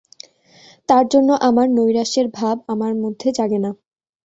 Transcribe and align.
তার 0.89 1.05
জন্য 1.07 1.29
আমার 1.41 1.67
নৈরাশ্যের 1.69 2.27
ভাব 2.29 2.55
আমার 2.67 2.93
মধ্যে 2.95 3.27
জাগে 3.31 3.59
না। 3.59 3.71